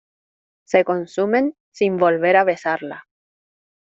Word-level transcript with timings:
se 0.65 0.83
consumen 0.83 1.55
sin 1.69 1.97
volver 1.97 2.35
a 2.37 2.43
besarla. 2.43 3.07